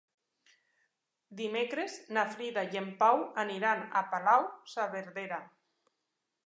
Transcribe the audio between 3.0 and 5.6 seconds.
Pau aniran a Palau-saverdera.